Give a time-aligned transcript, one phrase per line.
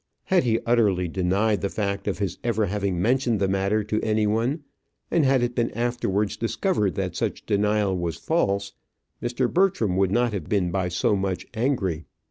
[0.23, 4.25] Had he utterly denied the fact of his ever having mentioned the matter to any
[4.25, 4.63] one,
[5.11, 8.71] and had it been afterwards discovered that such denial was false,
[9.21, 9.47] Mr.
[9.47, 12.05] Bertram would not have been by much so angry.